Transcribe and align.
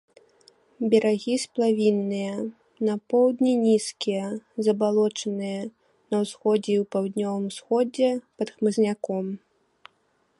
Берагі 0.91 1.33
сплавінныя, 1.43 2.31
на 2.87 2.95
поўдні 3.13 3.53
нізкія, 3.67 4.25
забалочаныя, 4.69 5.61
на 6.15 6.23
ўсходзе 6.25 6.71
і 6.79 6.87
паўднёвым 6.97 7.43
усходзе 7.51 8.09
пад 8.41 8.47
хмызняком. 8.57 9.25